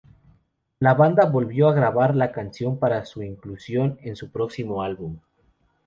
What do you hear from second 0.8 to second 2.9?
banda volvió a grabar la canción